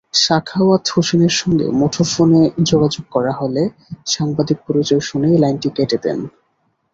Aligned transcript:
সাখাওয়াত 0.19 0.83
হোসেনের 0.87 1.33
সঙ্গে 1.33 1.65
মুঠোফোনে 1.79 2.41
যোগাযোগ 2.63 3.03
করা 3.11 3.31
হলে 3.31 3.63
সাংবাদিক 4.05 4.57
পরিচয় 4.67 5.01
শুনেই 5.01 5.35
লাইনটি 5.37 5.69
কেটে 5.75 5.97
দেন। 6.03 6.19